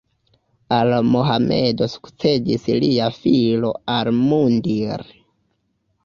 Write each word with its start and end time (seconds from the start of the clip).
Al 0.75 0.93
Mohamedo 1.15 1.87
sukcedis 1.95 2.65
lia 2.83 3.09
filo 3.17 3.71
Al-Mundir. 3.97 5.05